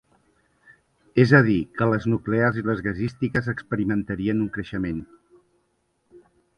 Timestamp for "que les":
1.81-2.09